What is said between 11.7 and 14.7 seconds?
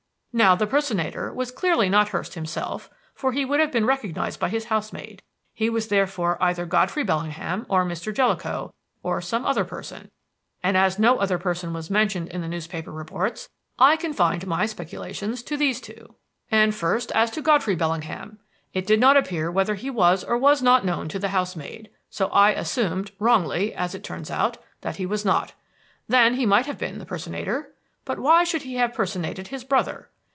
was mentioned in the newspaper reports I confined my